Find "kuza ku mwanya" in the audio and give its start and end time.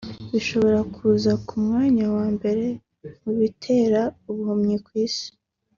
0.93-2.05